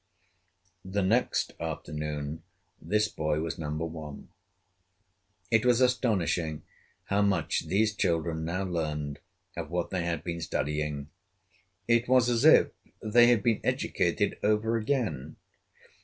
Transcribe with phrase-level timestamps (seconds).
[0.83, 2.41] The next afternoon
[2.81, 4.29] this boy was number one.
[5.51, 6.63] It was astonishing
[7.03, 9.19] how much these children now learned
[9.55, 11.11] of what they had been studying.
[11.87, 12.69] It was as if
[13.03, 15.35] they had been educated over again.